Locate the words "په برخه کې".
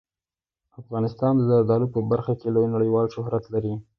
1.93-2.47